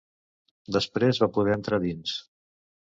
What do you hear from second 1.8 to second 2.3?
dins.